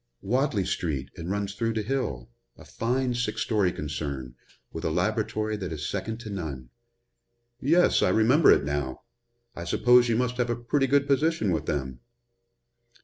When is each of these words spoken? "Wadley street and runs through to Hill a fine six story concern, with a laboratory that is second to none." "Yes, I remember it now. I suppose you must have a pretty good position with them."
"Wadley 0.23 0.65
street 0.65 1.11
and 1.15 1.29
runs 1.29 1.53
through 1.53 1.73
to 1.73 1.83
Hill 1.83 2.31
a 2.57 2.65
fine 2.65 3.13
six 3.13 3.43
story 3.43 3.71
concern, 3.71 4.33
with 4.73 4.83
a 4.83 4.89
laboratory 4.89 5.55
that 5.57 5.71
is 5.71 5.87
second 5.87 6.19
to 6.21 6.31
none." 6.31 6.71
"Yes, 7.59 8.01
I 8.01 8.09
remember 8.09 8.49
it 8.51 8.63
now. 8.63 9.03
I 9.55 9.63
suppose 9.63 10.09
you 10.09 10.15
must 10.17 10.37
have 10.37 10.49
a 10.49 10.55
pretty 10.55 10.87
good 10.87 11.05
position 11.05 11.51
with 11.51 11.67
them." 11.67 11.99